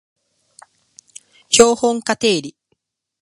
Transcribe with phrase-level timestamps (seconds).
[1.51, 2.55] 標本化定理